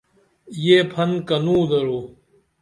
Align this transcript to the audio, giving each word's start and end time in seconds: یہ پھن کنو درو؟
یہ 0.63 0.77
پھن 0.91 1.09
کنو 1.27 1.57
درو؟ 1.69 1.99